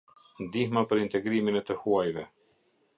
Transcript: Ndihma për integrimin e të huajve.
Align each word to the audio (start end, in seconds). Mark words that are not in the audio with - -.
Ndihma 0.45 0.83
për 0.93 1.03
integrimin 1.03 1.61
e 1.61 1.65
të 1.69 1.79
huajve. 1.85 2.29